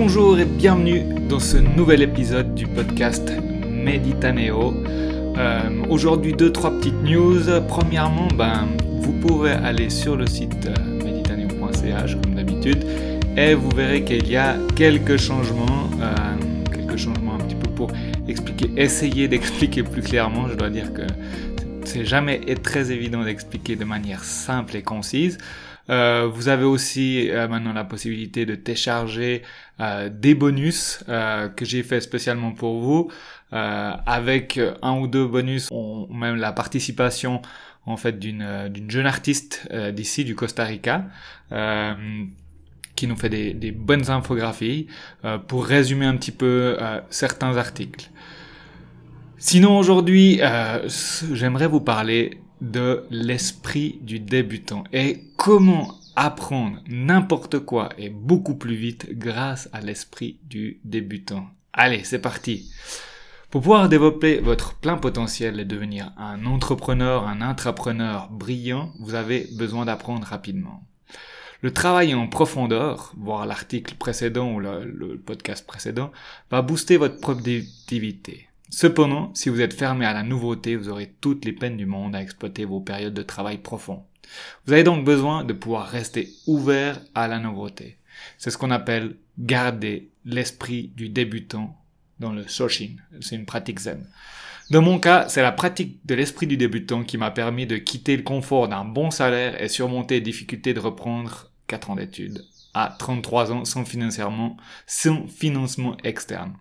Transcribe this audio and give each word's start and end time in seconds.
Bonjour 0.00 0.38
et 0.38 0.44
bienvenue 0.44 1.02
dans 1.28 1.40
ce 1.40 1.56
nouvel 1.56 2.02
épisode 2.02 2.54
du 2.54 2.68
podcast 2.68 3.32
Meditaneo. 3.68 4.72
Euh, 5.36 5.70
Aujourd'hui, 5.90 6.32
deux, 6.32 6.52
trois 6.52 6.70
petites 6.70 7.02
news. 7.02 7.40
Premièrement, 7.66 8.28
ben, 8.28 8.68
vous 9.00 9.10
pouvez 9.10 9.50
aller 9.50 9.90
sur 9.90 10.16
le 10.16 10.24
site 10.28 10.66
euh, 10.66 11.04
meditaneo.ch 11.04 12.16
comme 12.22 12.36
d'habitude 12.36 12.86
et 13.36 13.54
vous 13.54 13.70
verrez 13.70 14.04
qu'il 14.04 14.28
y 14.28 14.36
a 14.36 14.56
quelques 14.76 15.16
changements, 15.16 15.90
euh, 16.00 16.14
quelques 16.72 16.96
changements 16.96 17.34
un 17.34 17.40
petit 17.40 17.56
peu 17.56 17.68
pour 17.68 17.90
expliquer, 18.28 18.70
essayer 18.76 19.26
d'expliquer 19.26 19.82
plus 19.82 20.02
clairement. 20.02 20.46
Je 20.46 20.54
dois 20.54 20.70
dire 20.70 20.92
que 20.92 21.02
c'est 21.82 22.04
jamais 22.04 22.38
très 22.62 22.92
évident 22.92 23.24
d'expliquer 23.24 23.74
de 23.74 23.84
manière 23.84 24.22
simple 24.22 24.76
et 24.76 24.82
concise. 24.82 25.38
Euh, 25.90 26.28
vous 26.30 26.48
avez 26.48 26.64
aussi 26.64 27.30
euh, 27.30 27.48
maintenant 27.48 27.72
la 27.72 27.84
possibilité 27.84 28.44
de 28.44 28.54
télécharger 28.54 29.42
euh, 29.80 30.10
des 30.12 30.34
bonus 30.34 31.04
que 31.06 31.64
j'ai 31.64 31.82
fait 31.82 32.00
spécialement 32.00 32.52
pour 32.52 32.80
vous, 32.80 33.10
avec 33.50 34.60
un 34.82 34.98
ou 34.98 35.06
deux 35.06 35.26
bonus, 35.26 35.68
ou 35.70 36.06
même 36.12 36.36
la 36.36 36.52
participation 36.52 37.40
en 37.86 37.96
fait 37.96 38.18
d'une 38.18 38.68
d'une 38.68 38.90
jeune 38.90 39.06
artiste 39.06 39.66
d'ici 39.92 40.24
du 40.24 40.34
Costa 40.34 40.64
Rica 40.64 41.06
qui 42.94 43.06
nous 43.06 43.16
fait 43.16 43.30
des, 43.30 43.54
des 43.54 43.72
bonnes 43.72 44.10
infographies 44.10 44.88
pour 45.46 45.64
résumer 45.64 46.04
un 46.06 46.16
petit 46.16 46.32
peu 46.32 46.76
certains 47.08 47.56
articles. 47.56 48.10
Sinon 49.38 49.78
aujourd'hui, 49.78 50.40
j'aimerais 51.32 51.68
vous 51.68 51.80
parler 51.80 52.40
de 52.60 53.04
l'esprit 53.10 53.98
du 54.02 54.18
débutant 54.18 54.84
et 54.92 55.22
comment 55.38 55.94
apprendre 56.16 56.82
n'importe 56.88 57.60
quoi 57.60 57.90
et 57.96 58.10
beaucoup 58.10 58.56
plus 58.56 58.74
vite 58.74 59.06
grâce 59.12 59.70
à 59.72 59.80
l'esprit 59.80 60.40
du 60.42 60.80
débutant. 60.84 61.46
Allez, 61.72 62.02
c'est 62.02 62.18
parti. 62.18 62.70
Pour 63.48 63.62
pouvoir 63.62 63.88
développer 63.88 64.40
votre 64.40 64.74
plein 64.74 64.96
potentiel 64.98 65.60
et 65.60 65.64
devenir 65.64 66.12
un 66.18 66.44
entrepreneur, 66.44 67.26
un 67.26 67.40
intrapreneur 67.40 68.28
brillant, 68.30 68.92
vous 68.98 69.14
avez 69.14 69.46
besoin 69.56 69.84
d'apprendre 69.86 70.26
rapidement. 70.26 70.84
Le 71.62 71.72
travail 71.72 72.14
en 72.14 72.26
profondeur, 72.26 73.12
voir 73.16 73.46
l'article 73.46 73.94
précédent 73.94 74.52
ou 74.52 74.60
le, 74.60 74.84
le, 74.84 75.18
podcast 75.18 75.66
précédent, 75.66 76.10
va 76.50 76.62
booster 76.62 76.96
votre 76.96 77.20
productivité. 77.20 78.48
Cependant, 78.70 79.32
si 79.34 79.48
vous 79.50 79.60
êtes 79.60 79.72
fermé 79.72 80.04
à 80.04 80.12
la 80.12 80.24
nouveauté, 80.24 80.74
vous 80.74 80.88
aurez 80.88 81.14
toutes 81.20 81.44
les 81.44 81.52
peines 81.52 81.76
du 81.76 81.86
monde 81.86 82.16
à 82.16 82.22
exploiter 82.22 82.64
vos 82.64 82.80
périodes 82.80 83.14
de 83.14 83.22
travail 83.22 83.58
profond. 83.58 84.04
Vous 84.66 84.72
avez 84.72 84.84
donc 84.84 85.04
besoin 85.04 85.44
de 85.44 85.52
pouvoir 85.52 85.88
rester 85.88 86.30
ouvert 86.46 87.00
à 87.14 87.28
la 87.28 87.38
nouveauté. 87.38 87.98
C'est 88.36 88.50
ce 88.50 88.58
qu'on 88.58 88.70
appelle 88.70 89.16
garder 89.38 90.10
l'esprit 90.24 90.92
du 90.96 91.08
débutant 91.08 91.76
dans 92.18 92.32
le 92.32 92.46
Shoshin. 92.46 92.96
C'est 93.20 93.36
une 93.36 93.46
pratique 93.46 93.78
zen. 93.78 94.08
Dans 94.70 94.82
mon 94.82 94.98
cas, 94.98 95.28
c'est 95.28 95.42
la 95.42 95.52
pratique 95.52 96.04
de 96.04 96.14
l'esprit 96.14 96.46
du 96.46 96.56
débutant 96.56 97.04
qui 97.04 97.16
m'a 97.16 97.30
permis 97.30 97.66
de 97.66 97.76
quitter 97.76 98.16
le 98.16 98.22
confort 98.22 98.68
d'un 98.68 98.84
bon 98.84 99.10
salaire 99.10 99.62
et 99.62 99.68
surmonter 99.68 100.16
les 100.16 100.20
difficultés 100.20 100.74
de 100.74 100.80
reprendre 100.80 101.50
4 101.68 101.90
ans 101.90 101.96
d'études 101.96 102.44
à 102.74 102.94
33 102.98 103.52
ans 103.52 103.64
sans 103.64 103.84
financièrement, 103.84 104.56
sans 104.86 105.26
financement 105.26 105.96
externe. 106.04 106.54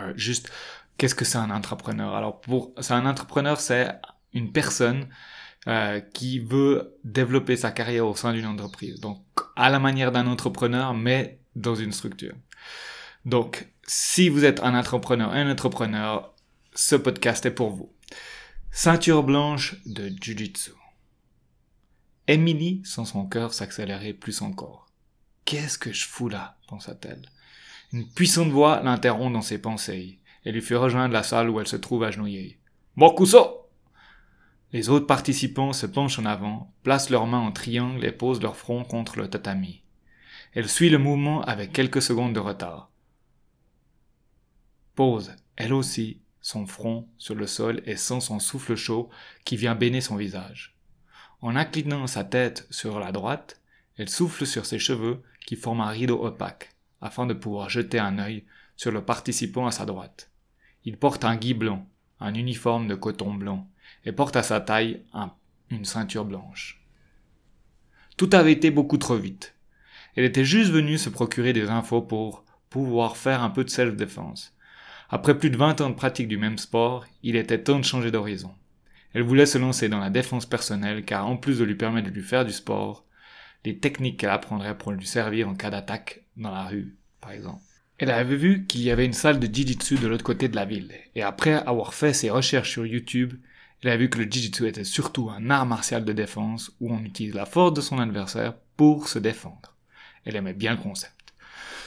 Euh, 0.00 0.12
juste 0.16 0.50
Qu'est-ce 0.98 1.14
que 1.14 1.24
c'est 1.24 1.38
un 1.38 1.50
entrepreneur? 1.50 2.16
Alors 2.16 2.40
pour 2.40 2.72
c'est 2.80 2.92
un 2.92 3.06
entrepreneur, 3.06 3.60
c'est 3.60 3.88
une 4.34 4.50
personne 4.50 5.08
euh, 5.66 6.00
qui 6.00 6.38
veut 6.38 6.96
développer 7.04 7.56
sa 7.56 7.70
carrière 7.70 8.06
au 8.06 8.14
sein 8.14 8.32
d'une 8.32 8.46
entreprise. 8.46 9.00
Donc 9.00 9.22
à 9.56 9.70
la 9.70 9.78
manière 9.78 10.12
d'un 10.12 10.26
entrepreneur, 10.26 10.94
mais 10.94 11.40
dans 11.56 11.74
une 11.74 11.92
structure. 11.92 12.34
Donc 13.24 13.68
si 13.86 14.28
vous 14.28 14.44
êtes 14.44 14.60
un 14.60 14.78
entrepreneur, 14.78 15.32
un 15.32 15.50
entrepreneur, 15.50 16.34
ce 16.74 16.94
podcast 16.94 17.44
est 17.46 17.50
pour 17.50 17.70
vous. 17.70 17.92
Ceinture 18.70 19.24
blanche 19.24 19.76
de 19.86 20.08
Jiu-Jitsu. 20.08 20.72
Emily, 22.28 22.82
sans 22.84 23.06
son 23.06 23.26
cœur, 23.26 23.54
s'accélérait 23.54 24.12
plus 24.12 24.42
encore. 24.42 24.86
Qu'est-ce 25.44 25.78
que 25.78 25.92
je 25.92 26.06
fous 26.06 26.28
là? 26.28 26.58
pensa-t-elle. 26.68 27.22
Une 27.92 28.06
puissante 28.06 28.50
voix 28.50 28.82
l'interrompt 28.82 29.32
dans 29.32 29.42
ses 29.42 29.58
pensées 29.58 30.20
et 30.44 30.52
lui 30.52 30.60
fait 30.60 30.76
rejoindre 30.76 31.14
la 31.14 31.22
salle 31.22 31.48
où 31.48 31.58
elle 31.58 31.66
se 31.66 31.76
trouve 31.76 32.04
agenouillée. 32.04 32.60
Mokuso 32.96 33.57
Les 34.72 34.90
autres 34.90 35.06
participants 35.06 35.72
se 35.72 35.86
penchent 35.86 36.18
en 36.18 36.26
avant, 36.26 36.74
placent 36.82 37.08
leurs 37.08 37.26
mains 37.26 37.38
en 37.38 37.52
triangle 37.52 38.04
et 38.04 38.12
posent 38.12 38.42
leur 38.42 38.56
front 38.56 38.84
contre 38.84 39.18
le 39.18 39.28
tatami. 39.28 39.82
Elle 40.52 40.68
suit 40.68 40.90
le 40.90 40.98
mouvement 40.98 41.42
avec 41.42 41.72
quelques 41.72 42.02
secondes 42.02 42.34
de 42.34 42.40
retard. 42.40 42.90
Pose, 44.94 45.36
elle 45.56 45.72
aussi, 45.72 46.20
son 46.42 46.66
front 46.66 47.08
sur 47.16 47.34
le 47.34 47.46
sol 47.46 47.82
et 47.86 47.96
sent 47.96 48.20
son 48.20 48.38
souffle 48.40 48.74
chaud 48.74 49.08
qui 49.44 49.56
vient 49.56 49.74
baigner 49.74 50.00
son 50.00 50.16
visage. 50.16 50.76
En 51.40 51.56
inclinant 51.56 52.06
sa 52.06 52.24
tête 52.24 52.66
sur 52.70 52.98
la 52.98 53.12
droite, 53.12 53.60
elle 53.96 54.08
souffle 54.08 54.46
sur 54.46 54.66
ses 54.66 54.78
cheveux 54.78 55.22
qui 55.46 55.56
forment 55.56 55.80
un 55.80 55.88
rideau 55.88 56.24
opaque, 56.24 56.74
afin 57.00 57.26
de 57.26 57.34
pouvoir 57.34 57.70
jeter 57.70 57.98
un 57.98 58.18
œil 58.18 58.44
sur 58.76 58.90
le 58.90 59.04
participant 59.04 59.66
à 59.66 59.70
sa 59.70 59.86
droite. 59.86 60.30
Il 60.84 60.98
porte 60.98 61.24
un 61.24 61.36
gui 61.36 61.54
blanc, 61.54 61.86
un 62.20 62.34
uniforme 62.34 62.86
de 62.86 62.94
coton 62.94 63.34
blanc, 63.34 63.68
et 64.04 64.12
porte 64.12 64.36
à 64.36 64.42
sa 64.42 64.60
taille 64.60 65.02
une 65.70 65.84
ceinture 65.84 66.24
blanche. 66.24 66.82
Tout 68.16 68.30
avait 68.32 68.52
été 68.52 68.70
beaucoup 68.70 68.98
trop 68.98 69.16
vite. 69.16 69.54
Elle 70.16 70.24
était 70.24 70.44
juste 70.44 70.70
venue 70.70 70.98
se 70.98 71.08
procurer 71.08 71.52
des 71.52 71.68
infos 71.68 72.02
pour 72.02 72.44
pouvoir 72.70 73.16
faire 73.16 73.42
un 73.42 73.50
peu 73.50 73.64
de 73.64 73.70
self-défense. 73.70 74.54
Après 75.10 75.38
plus 75.38 75.50
de 75.50 75.56
20 75.56 75.80
ans 75.80 75.90
de 75.90 75.94
pratique 75.94 76.28
du 76.28 76.36
même 76.36 76.58
sport, 76.58 77.06
il 77.22 77.36
était 77.36 77.62
temps 77.62 77.78
de 77.78 77.84
changer 77.84 78.10
d'horizon. 78.10 78.54
Elle 79.14 79.22
voulait 79.22 79.46
se 79.46 79.56
lancer 79.56 79.88
dans 79.88 80.00
la 80.00 80.10
défense 80.10 80.46
personnelle 80.46 81.04
car 81.04 81.26
en 81.26 81.36
plus 81.36 81.58
de 81.58 81.64
lui 81.64 81.76
permettre 81.76 82.10
de 82.10 82.14
lui 82.14 82.22
faire 82.22 82.44
du 82.44 82.52
sport, 82.52 83.06
les 83.64 83.78
techniques 83.78 84.20
qu'elle 84.20 84.30
apprendrait 84.30 84.76
pour 84.76 84.92
lui 84.92 85.06
servir 85.06 85.48
en 85.48 85.54
cas 85.54 85.70
d'attaque 85.70 86.24
dans 86.36 86.50
la 86.50 86.64
rue, 86.64 86.96
par 87.20 87.32
exemple. 87.32 87.62
Elle 87.98 88.10
avait 88.10 88.36
vu 88.36 88.66
qu'il 88.66 88.82
y 88.82 88.90
avait 88.90 89.06
une 89.06 89.12
salle 89.12 89.40
de 89.40 89.52
Jiu-Jitsu 89.52 89.96
de 89.96 90.06
l'autre 90.06 90.24
côté 90.24 90.48
de 90.48 90.54
la 90.54 90.64
ville, 90.64 90.92
et 91.14 91.22
après 91.22 91.52
avoir 91.52 91.94
fait 91.94 92.12
ses 92.12 92.30
recherches 92.30 92.70
sur 92.70 92.86
YouTube, 92.86 93.34
elle 93.82 93.90
a 93.90 93.96
vu 93.96 94.10
que 94.10 94.18
le 94.18 94.24
Jiu-Jitsu 94.24 94.66
était 94.66 94.84
surtout 94.84 95.30
un 95.30 95.50
art 95.50 95.66
martial 95.66 96.04
de 96.04 96.12
défense 96.12 96.72
où 96.80 96.92
on 96.92 97.04
utilise 97.04 97.34
la 97.34 97.46
force 97.46 97.74
de 97.74 97.80
son 97.80 97.98
adversaire 97.98 98.54
pour 98.76 99.08
se 99.08 99.18
défendre. 99.18 99.76
Elle 100.24 100.36
aimait 100.36 100.52
bien 100.52 100.72
le 100.72 100.82
concept. 100.82 101.34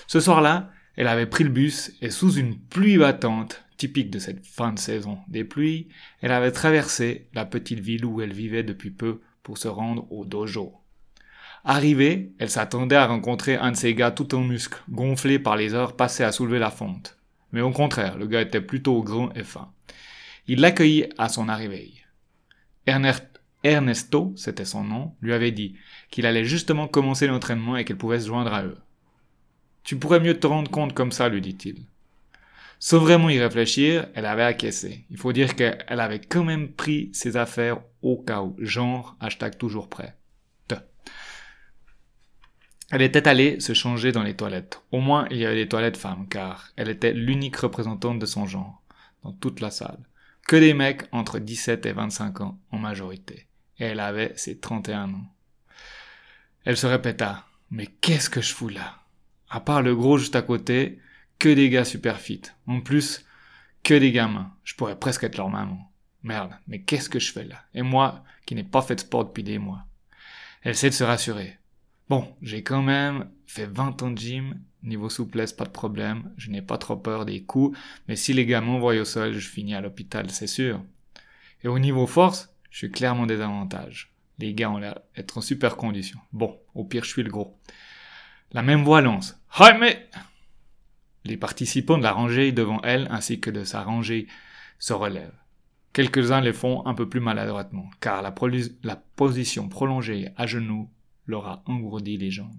Ce 0.07 0.19
soir-là, 0.19 0.71
elle 0.95 1.07
avait 1.07 1.25
pris 1.25 1.43
le 1.43 1.49
bus 1.49 1.93
et 2.01 2.09
sous 2.09 2.33
une 2.33 2.57
pluie 2.57 2.97
battante, 2.97 3.63
typique 3.77 4.11
de 4.11 4.19
cette 4.19 4.45
fin 4.45 4.73
de 4.73 4.79
saison 4.79 5.17
des 5.27 5.43
pluies, 5.43 5.87
elle 6.21 6.31
avait 6.31 6.51
traversé 6.51 7.27
la 7.33 7.45
petite 7.45 7.79
ville 7.79 8.05
où 8.05 8.21
elle 8.21 8.33
vivait 8.33 8.63
depuis 8.63 8.91
peu 8.91 9.21
pour 9.41 9.57
se 9.57 9.67
rendre 9.67 10.05
au 10.11 10.23
dojo. 10.23 10.73
Arrivée, 11.63 12.33
elle 12.39 12.49
s'attendait 12.49 12.95
à 12.95 13.07
rencontrer 13.07 13.55
un 13.55 13.71
de 13.71 13.75
ces 13.75 13.95
gars 13.95 14.11
tout 14.11 14.35
en 14.35 14.41
muscles, 14.41 14.81
gonflé 14.89 15.39
par 15.39 15.55
les 15.55 15.73
heures 15.73 15.95
passées 15.95 16.23
à 16.23 16.31
soulever 16.31 16.59
la 16.59 16.71
fonte. 16.71 17.17
Mais 17.51 17.61
au 17.61 17.71
contraire, 17.71 18.17
le 18.17 18.27
gars 18.27 18.41
était 18.41 18.61
plutôt 18.61 19.01
grand 19.03 19.31
et 19.35 19.43
fin. 19.43 19.71
Il 20.47 20.59
l'accueillit 20.59 21.05
à 21.17 21.29
son 21.29 21.49
arrivée. 21.49 21.93
Ernesto, 23.63 24.33
c'était 24.35 24.65
son 24.65 24.83
nom, 24.83 25.15
lui 25.21 25.33
avait 25.33 25.51
dit 25.51 25.75
qu'il 26.09 26.25
allait 26.25 26.45
justement 26.45 26.87
commencer 26.87 27.27
l'entraînement 27.27 27.77
et 27.77 27.85
qu'elle 27.85 27.97
pouvait 27.97 28.19
se 28.19 28.27
joindre 28.27 28.53
à 28.53 28.63
eux. 28.63 28.77
Tu 29.83 29.97
pourrais 29.97 30.19
mieux 30.19 30.39
te 30.39 30.47
rendre 30.47 30.71
compte 30.71 30.93
comme 30.93 31.11
ça, 31.11 31.29
lui 31.29 31.41
dit-il. 31.41 31.85
Sans 32.79 32.97
vraiment 32.97 33.29
y 33.29 33.39
réfléchir, 33.39 34.07
elle 34.15 34.25
avait 34.25 34.43
acquiescé. 34.43 35.05
Il 35.11 35.17
faut 35.17 35.33
dire 35.33 35.55
qu'elle 35.55 35.83
avait 35.87 36.19
quand 36.19 36.43
même 36.43 36.71
pris 36.71 37.11
ses 37.13 37.37
affaires 37.37 37.79
au 38.01 38.17
cas 38.17 38.41
où, 38.41 38.55
genre 38.59 39.15
hashtag 39.19 39.57
toujours 39.57 39.89
prêt. 39.89 40.15
Elle 42.91 43.01
était 43.01 43.29
allée 43.29 43.61
se 43.61 43.73
changer 43.73 44.11
dans 44.11 44.21
les 44.21 44.35
toilettes. 44.35 44.81
Au 44.91 44.99
moins, 44.99 45.25
il 45.31 45.37
y 45.37 45.45
avait 45.45 45.55
des 45.55 45.69
toilettes 45.69 45.95
femmes, 45.95 46.27
car 46.27 46.73
elle 46.75 46.89
était 46.89 47.13
l'unique 47.13 47.55
représentante 47.55 48.19
de 48.19 48.25
son 48.25 48.45
genre, 48.45 48.83
dans 49.23 49.31
toute 49.31 49.61
la 49.61 49.71
salle. 49.71 49.99
Que 50.47 50.55
des 50.55 50.73
mecs 50.73 51.03
entre 51.11 51.39
17 51.39 51.85
et 51.85 51.93
25 51.93 52.41
ans, 52.41 52.59
en 52.71 52.77
majorité. 52.77 53.47
Et 53.77 53.85
elle 53.85 53.99
avait 53.99 54.33
ses 54.35 54.59
31 54.59 55.13
ans. 55.13 55.35
Elle 56.65 56.77
se 56.77 56.87
répéta, 56.87 57.45
mais 57.69 57.87
qu'est-ce 57.87 58.29
que 58.29 58.41
je 58.41 58.53
fous 58.53 58.69
là? 58.69 58.99
À 59.49 59.59
part 59.59 59.81
le 59.81 59.95
gros 59.95 60.17
juste 60.17 60.35
à 60.35 60.41
côté, 60.41 60.99
que 61.39 61.49
des 61.49 61.69
gars 61.69 61.85
super 61.85 62.19
fit. 62.19 62.41
En 62.67 62.81
plus, 62.81 63.25
que 63.83 63.93
des 63.93 64.11
gamins. 64.11 64.53
Je 64.63 64.75
pourrais 64.75 64.99
presque 64.99 65.23
être 65.23 65.37
leur 65.37 65.49
maman. 65.49 65.91
Merde, 66.23 66.51
mais 66.67 66.81
qu'est-ce 66.81 67.09
que 67.09 67.19
je 67.19 67.31
fais 67.31 67.45
là? 67.45 67.63
Et 67.73 67.81
moi, 67.81 68.23
qui 68.45 68.53
n'ai 68.53 68.63
pas 68.63 68.81
fait 68.81 68.95
de 68.95 68.99
sport 68.99 69.25
depuis 69.25 69.43
des 69.43 69.57
mois. 69.57 69.85
Elle 70.61 70.71
essaie 70.71 70.89
de 70.89 70.95
se 70.95 71.03
rassurer. 71.03 71.57
Bon, 72.09 72.35
j'ai 72.41 72.61
quand 72.61 72.83
même 72.83 73.31
fait 73.47 73.65
20 73.65 74.03
ans 74.03 74.11
de 74.11 74.17
gym, 74.17 74.61
niveau 74.83 75.09
souplesse, 75.09 75.53
pas 75.53 75.65
de 75.65 75.69
problème, 75.69 76.31
je 76.37 76.49
n'ai 76.49 76.61
pas 76.61 76.77
trop 76.77 76.97
peur 76.97 77.25
des 77.25 77.43
coups, 77.43 77.77
mais 78.07 78.15
si 78.15 78.33
les 78.33 78.45
gars 78.45 78.61
m'envoient 78.61 78.99
au 78.99 79.05
sol, 79.05 79.33
je 79.33 79.47
finis 79.47 79.75
à 79.75 79.81
l'hôpital, 79.81 80.29
c'est 80.31 80.47
sûr. 80.47 80.83
Et 81.63 81.67
au 81.67 81.79
niveau 81.79 82.07
force, 82.07 82.53
je 82.69 82.77
suis 82.79 82.91
clairement 82.91 83.25
désavantage. 83.25 84.11
Les 84.39 84.53
gars 84.53 84.71
ont 84.71 84.77
l'air 84.77 84.99
d'être 85.15 85.37
en 85.37 85.41
super 85.41 85.75
condition. 85.75 86.19
Bon, 86.33 86.59
au 86.73 86.83
pire, 86.83 87.03
je 87.03 87.09
suis 87.09 87.23
le 87.23 87.29
gros. 87.29 87.59
La 88.51 88.63
même 88.63 88.83
voix 88.83 89.01
lance. 89.01 89.39
Jaime 89.57 89.85
Les 91.25 91.37
participants 91.37 91.97
de 91.97 92.03
la 92.03 92.11
rangée 92.11 92.51
devant 92.51 92.81
elle 92.81 93.07
ainsi 93.11 93.39
que 93.39 93.51
de 93.51 93.63
sa 93.63 93.83
rangée 93.83 94.27
se 94.79 94.93
relèvent. 94.93 95.37
Quelques-uns 95.93 96.41
les 96.41 96.53
font 96.53 96.85
un 96.87 96.93
peu 96.93 97.07
plus 97.07 97.19
maladroitement, 97.19 97.89
car 97.99 98.21
la, 98.21 98.33
la 98.83 98.95
position 98.95 99.67
prolongée 99.67 100.29
à 100.37 100.47
genoux 100.47 100.89
leur 101.27 101.47
a 101.47 101.63
engourdi 101.65 102.17
les 102.17 102.31
jambes. 102.31 102.55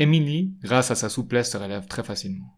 Émilie, 0.00 0.54
grâce 0.62 0.90
à 0.90 0.94
sa 0.94 1.10
souplesse, 1.10 1.52
se 1.52 1.58
relève 1.58 1.86
très 1.86 2.02
facilement. 2.02 2.56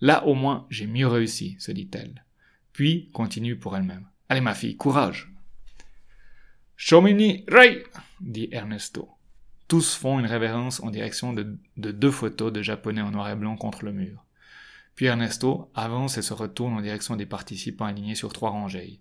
Là 0.00 0.26
au 0.26 0.34
moins 0.34 0.66
j'ai 0.70 0.86
mieux 0.86 1.06
réussi, 1.06 1.54
se 1.58 1.70
dit-elle. 1.70 2.24
Puis 2.72 3.10
continue 3.12 3.56
pour 3.56 3.76
elle-même. 3.76 4.08
Allez 4.30 4.40
ma 4.40 4.54
fille, 4.54 4.76
courage. 4.76 5.30
Chomini 6.78 7.44
Ray 7.48 7.82
dit 8.20 8.48
Ernesto. 8.52 9.10
Tous 9.68 9.96
font 9.96 10.18
une 10.18 10.26
révérence 10.26 10.80
en 10.80 10.90
direction 10.90 11.34
de, 11.34 11.58
deux 11.76 12.10
photos 12.10 12.50
de 12.50 12.62
japonais 12.62 13.02
en 13.02 13.10
noir 13.10 13.28
et 13.28 13.36
blanc 13.36 13.56
contre 13.56 13.84
le 13.84 13.92
mur. 13.92 14.24
Puis 14.94 15.06
Ernesto 15.06 15.70
avance 15.74 16.16
et 16.16 16.22
se 16.22 16.32
retourne 16.32 16.72
en 16.72 16.80
direction 16.80 17.16
des 17.16 17.26
participants 17.26 17.84
alignés 17.84 18.14
sur 18.14 18.32
trois 18.32 18.50
rangées. 18.50 19.00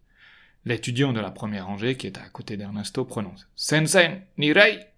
L'étudiant 0.65 1.13
de 1.13 1.21
la 1.21 1.31
première 1.31 1.67
rangée, 1.67 1.95
qui 1.95 2.07
est 2.07 2.17
à 2.17 2.27
côté 2.27 2.57
d'Ernesto, 2.57 3.05
prononce 3.05 3.47
Sensen 3.55 4.23
Nirei 4.37 4.94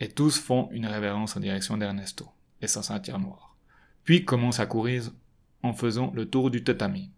Et 0.00 0.08
tous 0.08 0.38
font 0.38 0.68
une 0.70 0.86
révérence 0.86 1.36
en 1.36 1.40
direction 1.40 1.76
d'Ernesto 1.76 2.28
et 2.60 2.66
sa 2.66 2.82
ceinture 2.82 3.18
noire. 3.18 3.56
Puis 4.04 4.24
commencent 4.24 4.60
à 4.60 4.66
courir 4.66 5.10
en 5.62 5.72
faisant 5.72 6.12
le 6.14 6.28
tour 6.28 6.50
du 6.50 6.62
tatami. 6.62 7.10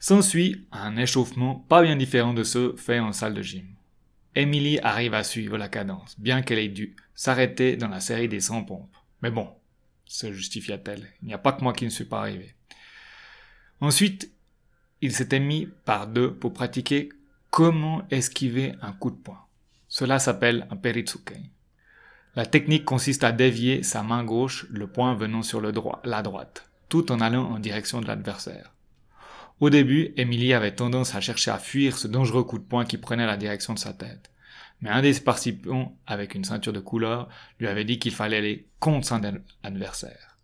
S'ensuit 0.00 0.66
un 0.72 0.96
échauffement 0.96 1.54
pas 1.54 1.82
bien 1.82 1.96
différent 1.96 2.34
de 2.34 2.44
ceux 2.44 2.76
faits 2.76 3.00
en 3.00 3.12
salle 3.12 3.34
de 3.34 3.42
gym. 3.42 3.66
Emily 4.34 4.78
arrive 4.80 5.14
à 5.14 5.22
suivre 5.22 5.56
la 5.56 5.68
cadence, 5.68 6.18
bien 6.18 6.42
qu'elle 6.42 6.58
ait 6.58 6.68
dû 6.68 6.96
s'arrêter 7.14 7.76
dans 7.76 7.88
la 7.88 8.00
série 8.00 8.28
des 8.28 8.40
100 8.40 8.64
pompes. 8.64 8.96
Mais 9.22 9.30
bon, 9.30 9.48
se 10.04 10.32
justifia-t-elle, 10.32 11.06
il 11.22 11.28
n'y 11.28 11.34
a 11.34 11.38
pas 11.38 11.52
que 11.52 11.62
moi 11.62 11.72
qui 11.72 11.84
ne 11.84 11.90
suis 11.90 12.04
pas 12.04 12.20
arrivé. 12.20 12.54
Ensuite, 13.80 14.32
il 15.00 15.12
s'était 15.12 15.40
mis 15.40 15.68
par 15.84 16.06
deux 16.06 16.34
pour 16.34 16.52
pratiquer 16.52 17.10
comment 17.50 18.02
esquiver 18.10 18.74
un 18.82 18.92
coup 18.92 19.10
de 19.10 19.16
poing. 19.16 19.43
Cela 19.94 20.18
s'appelle 20.18 20.66
un 20.72 20.76
peritsuke. 20.76 21.36
La 22.34 22.46
technique 22.46 22.84
consiste 22.84 23.22
à 23.22 23.30
dévier 23.30 23.84
sa 23.84 24.02
main 24.02 24.24
gauche, 24.24 24.66
le 24.68 24.88
poing 24.88 25.14
venant 25.14 25.42
sur 25.42 25.60
le 25.60 25.70
droit, 25.70 26.02
la 26.04 26.20
droite, 26.20 26.68
tout 26.88 27.12
en 27.12 27.20
allant 27.20 27.44
en 27.44 27.60
direction 27.60 28.00
de 28.00 28.08
l'adversaire. 28.08 28.74
Au 29.60 29.70
début, 29.70 30.12
Emily 30.16 30.52
avait 30.52 30.74
tendance 30.74 31.14
à 31.14 31.20
chercher 31.20 31.52
à 31.52 31.60
fuir 31.60 31.96
ce 31.96 32.08
dangereux 32.08 32.42
coup 32.42 32.58
de 32.58 32.64
poing 32.64 32.84
qui 32.84 32.98
prenait 32.98 33.24
la 33.24 33.36
direction 33.36 33.72
de 33.72 33.78
sa 33.78 33.92
tête. 33.92 34.32
Mais 34.80 34.90
un 34.90 35.00
des 35.00 35.14
participants, 35.20 35.96
avec 36.08 36.34
une 36.34 36.42
ceinture 36.42 36.72
de 36.72 36.80
couleur, 36.80 37.28
lui 37.60 37.68
avait 37.68 37.84
dit 37.84 38.00
qu'il 38.00 38.14
fallait 38.14 38.38
aller 38.38 38.66
contre 38.80 39.06
son 39.06 39.22
adversaire. 39.62 40.38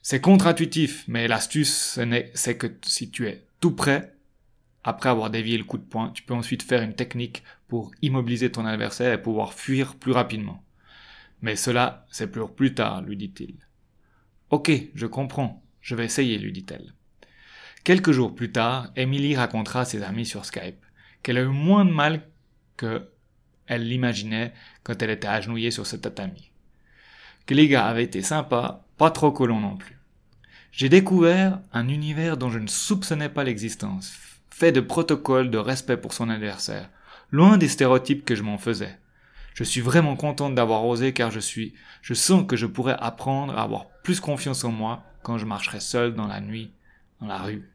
C'est 0.00 0.22
contre-intuitif, 0.22 1.04
mais 1.06 1.28
l'astuce, 1.28 1.98
c'est 2.32 2.56
que 2.56 2.68
si 2.86 3.10
tu 3.10 3.28
es 3.28 3.44
tout 3.60 3.72
prêt, 3.72 4.14
après 4.84 5.08
avoir 5.08 5.30
dévié 5.30 5.58
le 5.58 5.64
coup 5.64 5.78
de 5.78 5.84
poing, 5.84 6.10
tu 6.10 6.22
peux 6.22 6.34
ensuite 6.34 6.62
faire 6.62 6.82
une 6.82 6.94
technique 6.94 7.42
pour 7.68 7.92
immobiliser 8.02 8.50
ton 8.50 8.64
adversaire 8.64 9.12
et 9.12 9.22
pouvoir 9.22 9.54
fuir 9.54 9.96
plus 9.96 10.12
rapidement. 10.12 10.64
Mais 11.42 11.56
cela, 11.56 12.06
c'est 12.10 12.30
pour 12.30 12.54
plus 12.54 12.74
tard, 12.74 13.02
lui 13.02 13.16
dit-il. 13.16 13.56
Ok, 14.50 14.70
je 14.94 15.06
comprends, 15.06 15.62
je 15.80 15.94
vais 15.94 16.04
essayer, 16.04 16.38
lui 16.38 16.52
dit-elle. 16.52 16.94
Quelques 17.84 18.12
jours 18.12 18.34
plus 18.34 18.52
tard, 18.52 18.90
Emily 18.96 19.36
racontera 19.36 19.80
à 19.80 19.84
ses 19.84 20.02
amis 20.02 20.26
sur 20.26 20.44
Skype 20.44 20.84
qu'elle 21.22 21.38
a 21.38 21.42
eu 21.42 21.46
moins 21.46 21.84
de 21.84 21.92
mal 21.92 22.22
que 22.76 23.10
elle 23.66 23.86
l'imaginait 23.86 24.52
quand 24.82 25.00
elle 25.00 25.10
était 25.10 25.28
agenouillée 25.28 25.70
sur 25.70 25.86
ce 25.86 25.96
tatami. 25.96 26.50
Que 27.46 27.54
les 27.54 27.68
gars 27.68 27.86
avaient 27.86 28.04
été 28.04 28.22
sympas, 28.22 28.86
pas 28.96 29.10
trop 29.10 29.30
colons 29.30 29.60
non 29.60 29.76
plus. 29.76 29.98
J'ai 30.72 30.88
découvert 30.88 31.60
un 31.72 31.88
univers 31.88 32.36
dont 32.36 32.50
je 32.50 32.58
ne 32.58 32.66
soupçonnais 32.66 33.28
pas 33.28 33.44
l'existence, 33.44 34.12
fait 34.60 34.72
de 34.72 34.82
protocoles 34.82 35.50
de 35.50 35.56
respect 35.56 35.96
pour 35.96 36.12
son 36.12 36.28
adversaire, 36.28 36.90
loin 37.30 37.56
des 37.56 37.66
stéréotypes 37.66 38.26
que 38.26 38.34
je 38.34 38.42
m'en 38.42 38.58
faisais. 38.58 38.98
Je 39.54 39.64
suis 39.64 39.80
vraiment 39.80 40.16
contente 40.16 40.54
d'avoir 40.54 40.84
osé 40.84 41.14
car 41.14 41.30
je 41.30 41.40
suis, 41.40 41.72
je 42.02 42.12
sens 42.12 42.46
que 42.46 42.56
je 42.56 42.66
pourrais 42.66 42.96
apprendre 43.00 43.56
à 43.56 43.62
avoir 43.62 43.86
plus 44.04 44.20
confiance 44.20 44.62
en 44.64 44.70
moi 44.70 45.02
quand 45.22 45.38
je 45.38 45.46
marcherai 45.46 45.80
seul 45.80 46.14
dans 46.14 46.26
la 46.26 46.42
nuit 46.42 46.72
dans 47.22 47.26
la 47.26 47.38
rue. 47.38 47.70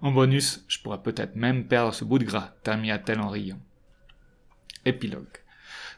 En 0.00 0.10
bonus, 0.10 0.64
je 0.66 0.80
pourrais 0.80 1.00
peut-être 1.00 1.36
même 1.36 1.68
perdre 1.68 1.94
ce 1.94 2.04
bout 2.04 2.18
de 2.18 2.24
gras, 2.24 2.54
termina-t-elle 2.64 3.20
en 3.20 3.28
riant. 3.28 3.60
Épilogue. 4.84 5.38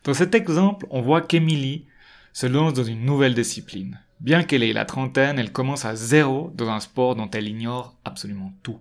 Dans 0.05 0.12
cet 0.12 0.35
exemple, 0.35 0.87
on 0.91 1.00
voit 1.00 1.23
qu'Emily 1.23 1.87
se 2.35 2.47
lance 2.47 2.75
dans 2.75 2.85
une 2.85 3.06
nouvelle 3.06 3.35
discipline. 3.35 3.99
Bien 4.20 4.43
qu'elle 4.43 4.62
ait 4.62 4.75
la 4.75 4.85
trentaine, 4.85 5.38
elle 5.38 5.53
commence 5.53 5.87
à 5.87 5.97
zéro 5.97 6.53
dans 6.55 6.69
un 6.69 6.81
sport 6.81 7.17
dont 7.17 7.31
elle 7.31 7.49
ignore 7.49 7.97
absolument 8.05 8.53
tout. 8.62 8.79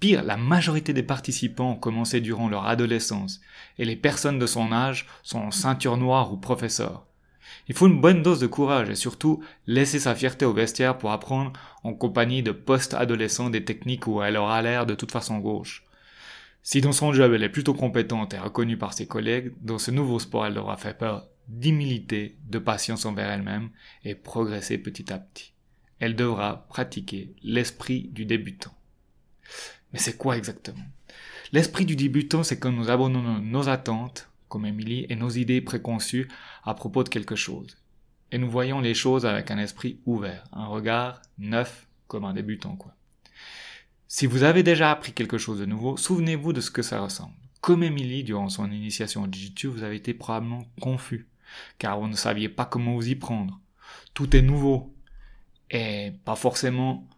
Pire, 0.00 0.22
la 0.22 0.36
majorité 0.36 0.92
des 0.92 1.02
participants 1.02 1.72
ont 1.72 1.76
commencé 1.76 2.20
durant 2.20 2.48
leur 2.48 2.66
adolescence, 2.66 3.40
et 3.78 3.84
les 3.84 3.96
personnes 3.96 4.38
de 4.38 4.46
son 4.46 4.72
âge 4.72 5.06
sont 5.22 5.38
en 5.38 5.50
ceinture 5.50 5.96
noire 5.96 6.32
ou 6.32 6.36
professeurs. 6.36 7.06
Il 7.68 7.74
faut 7.74 7.86
une 7.86 8.00
bonne 8.00 8.22
dose 8.22 8.40
de 8.40 8.46
courage 8.46 8.90
et 8.90 8.94
surtout 8.94 9.42
laisser 9.66 9.98
sa 9.98 10.14
fierté 10.14 10.44
au 10.44 10.52
vestiaire 10.52 10.98
pour 10.98 11.12
apprendre 11.12 11.52
en 11.82 11.94
compagnie 11.94 12.42
de 12.42 12.52
post-adolescents 12.52 13.50
des 13.50 13.64
techniques 13.64 14.06
où 14.06 14.22
elle 14.22 14.36
aura 14.36 14.60
l'air 14.62 14.86
de 14.86 14.94
toute 14.94 15.12
façon 15.12 15.38
gauche. 15.38 15.84
Si 16.62 16.80
dans 16.80 16.92
son 16.92 17.12
job 17.12 17.32
elle 17.32 17.42
est 17.42 17.48
plutôt 17.48 17.74
compétente 17.74 18.34
et 18.34 18.38
reconnue 18.38 18.78
par 18.78 18.94
ses 18.94 19.06
collègues, 19.06 19.52
dans 19.60 19.78
ce 19.78 19.90
nouveau 19.90 20.18
sport 20.18 20.46
elle 20.46 20.54
devra 20.54 20.76
faire 20.76 20.96
peur 20.96 21.26
d'humilité, 21.48 22.36
de 22.48 22.58
patience 22.58 23.04
envers 23.04 23.30
elle-même 23.30 23.70
et 24.04 24.14
progresser 24.14 24.78
petit 24.78 25.12
à 25.12 25.18
petit. 25.18 25.52
Elle 26.00 26.16
devra 26.16 26.66
pratiquer 26.68 27.34
l'esprit 27.42 28.08
du 28.12 28.24
débutant. 28.24 28.74
Mais 29.94 30.00
c'est 30.00 30.18
quoi 30.18 30.36
exactement? 30.36 30.84
L'esprit 31.52 31.86
du 31.86 31.94
débutant, 31.94 32.42
c'est 32.42 32.58
quand 32.58 32.72
nous 32.72 32.90
abandonnons 32.90 33.38
nos 33.38 33.68
attentes, 33.68 34.28
comme 34.48 34.66
Émilie, 34.66 35.06
et 35.08 35.14
nos 35.14 35.30
idées 35.30 35.60
préconçues 35.60 36.26
à 36.64 36.74
propos 36.74 37.04
de 37.04 37.08
quelque 37.08 37.36
chose. 37.36 37.76
Et 38.32 38.38
nous 38.38 38.50
voyons 38.50 38.80
les 38.80 38.92
choses 38.92 39.24
avec 39.24 39.52
un 39.52 39.58
esprit 39.58 40.00
ouvert, 40.04 40.42
un 40.52 40.66
regard 40.66 41.22
neuf 41.38 41.86
comme 42.08 42.24
un 42.24 42.34
débutant, 42.34 42.74
quoi. 42.74 42.96
Si 44.08 44.26
vous 44.26 44.42
avez 44.42 44.64
déjà 44.64 44.90
appris 44.90 45.12
quelque 45.12 45.38
chose 45.38 45.60
de 45.60 45.64
nouveau, 45.64 45.96
souvenez-vous 45.96 46.52
de 46.52 46.60
ce 46.60 46.72
que 46.72 46.82
ça 46.82 47.00
ressemble. 47.00 47.34
Comme 47.60 47.84
Émilie, 47.84 48.24
durant 48.24 48.48
son 48.48 48.72
initiation 48.72 49.22
au 49.22 49.26
Jiu-Jitsu, 49.26 49.68
vous 49.68 49.84
avez 49.84 49.94
été 49.94 50.12
probablement 50.12 50.64
confus, 50.80 51.28
car 51.78 52.00
vous 52.00 52.08
ne 52.08 52.16
saviez 52.16 52.48
pas 52.48 52.64
comment 52.64 52.94
vous 52.94 53.08
y 53.08 53.14
prendre. 53.14 53.60
Tout 54.12 54.34
est 54.34 54.42
nouveau, 54.42 54.92
et 55.70 56.10
pas 56.24 56.34
forcément, 56.34 57.08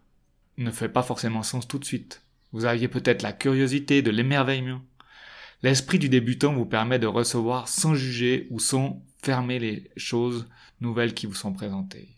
ne 0.59 0.71
fait 0.71 0.91
pas 0.91 1.03
forcément 1.03 1.43
sens 1.43 1.67
tout 1.67 1.79
de 1.79 1.87
suite. 1.87 2.21
Vous 2.53 2.65
aviez 2.65 2.89
peut-être 2.89 3.23
la 3.23 3.33
curiosité 3.33 4.03
de 4.03 4.11
l'émerveillement, 4.11 4.81
L'esprit 5.63 5.99
du 5.99 6.09
débutant 6.09 6.53
vous 6.53 6.67
permet 6.67 6.99
de 6.99 7.07
recevoir 7.07 7.69
sans 7.69 7.95
juger 7.95 8.47
ou 8.51 8.59
sans 8.59 9.03
fermer 9.23 9.59
les 9.59 9.91
choses 9.97 10.49
nouvelles 10.81 11.15
qui 11.15 11.27
vous 11.27 11.35
sont 11.35 11.53
présentées. 11.53 12.09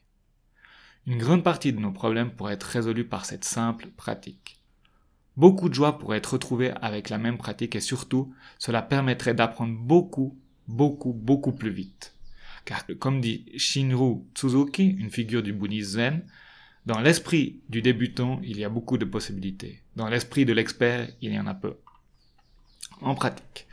Une 1.07 1.19
grande 1.19 1.45
partie 1.45 1.73
de 1.73 1.79
nos 1.79 1.93
problèmes 1.93 2.33
pourrait 2.33 2.55
être 2.55 2.65
résolue 2.65 3.07
par 3.07 3.25
cette 3.25 3.45
simple 3.45 3.89
pratique. 3.97 4.61
Beaucoup 5.37 5.69
de 5.69 5.75
joie 5.75 5.99
pourrait 5.99 6.19
être 6.19 6.35
retrouvée 6.35 6.73
avec 6.83 7.11
la 7.11 7.19
même 7.19 7.39
pratique 7.39 7.77
et 7.77 7.81
surtout, 7.81 8.35
cela 8.59 8.83
permettrait 8.83 9.35
d'apprendre 9.35 9.79
beaucoup, 9.79 10.37
beaucoup, 10.67 11.13
beaucoup 11.13 11.53
plus 11.53 11.71
vite. 11.71 12.15
Car 12.65 12.85
comme 12.99 13.21
dit 13.21 13.47
Shinru 13.57 14.25
Tsuzuki, 14.35 14.85
une 14.85 15.11
figure 15.11 15.45
du 15.45 15.53
bouddhisme 15.53 15.91
zen, 15.93 16.27
dans 16.89 17.03
l'esprit 17.03 17.61
du 17.69 17.83
débutant, 17.83 18.41
il 18.43 18.59
y 18.59 18.65
a 18.65 18.71
beaucoup 18.71 18.97
de 18.97 19.05
possibilités. 19.05 19.83
Dans 19.95 20.09
l'esprit 20.09 20.47
de 20.47 20.55
l'expert, 20.55 21.07
il 21.21 21.35
y 21.35 21.39
en 21.39 21.47
a 21.47 21.53
peu 21.53 21.77
en 23.03 23.15
pratique. 23.15 23.67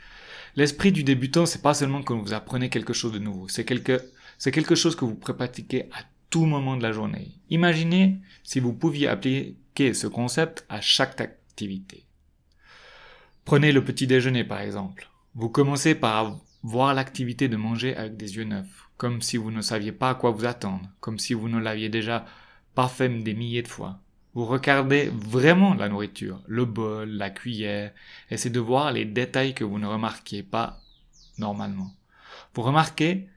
L'esprit 0.54 0.92
du 0.92 1.02
débutant, 1.02 1.46
c'est 1.46 1.62
pas 1.62 1.72
seulement 1.72 2.02
que 2.02 2.12
vous 2.12 2.34
apprenez 2.34 2.68
quelque 2.68 2.92
chose 2.92 3.12
de 3.12 3.18
nouveau, 3.18 3.48
c'est 3.48 3.64
quelque, 3.64 4.74
chose 4.74 4.94
que 4.94 5.06
vous 5.06 5.14
pourrez 5.14 5.34
pratiquer 5.34 5.88
à 5.94 6.00
tout 6.28 6.44
moment 6.44 6.76
de 6.76 6.82
la 6.82 6.92
journée. 6.92 7.32
Imaginez 7.48 8.18
si 8.44 8.60
vous 8.60 8.74
pouviez 8.74 9.08
appliquer 9.08 9.94
ce 9.94 10.08
concept 10.08 10.66
à 10.68 10.82
chaque 10.82 11.18
activité. 11.18 12.04
Prenez 13.46 13.72
le 13.72 13.82
petit 13.82 14.06
déjeuner 14.06 14.44
par 14.44 14.60
exemple. 14.60 15.08
Vous 15.34 15.48
commencez 15.48 15.94
par 15.94 16.38
voir 16.62 16.92
l'activité 16.92 17.48
de 17.48 17.56
manger 17.56 17.96
avec 17.96 18.18
des 18.18 18.36
yeux 18.36 18.44
neufs, 18.44 18.90
comme 18.98 19.22
si 19.22 19.38
vous 19.38 19.50
ne 19.50 19.62
saviez 19.62 19.92
pas 19.92 20.10
à 20.10 20.14
quoi 20.14 20.32
vous 20.32 20.44
attendre, 20.44 20.86
comme 21.00 21.18
si 21.18 21.32
vous 21.32 21.48
ne 21.48 21.58
l'aviez 21.58 21.88
déjà 21.88 22.26
fait 22.84 23.08
des 23.08 23.34
milliers 23.34 23.62
de 23.62 23.68
fois. 23.68 24.00
Vous 24.34 24.44
regardez 24.44 25.10
vraiment 25.12 25.74
la 25.74 25.88
nourriture, 25.88 26.42
le 26.46 26.66
bol, 26.66 27.08
la 27.08 27.30
cuillère, 27.30 27.92
essayez 28.30 28.52
de 28.52 28.60
voir 28.60 28.92
les 28.92 29.06
détails 29.06 29.54
que 29.54 29.64
vous 29.64 29.78
ne 29.78 29.86
remarquiez 29.86 30.42
pas 30.42 30.78
normalement. 31.38 31.90
Vous 32.54 32.62
remarquez 32.62 33.28